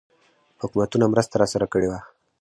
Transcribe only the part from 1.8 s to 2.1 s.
وه.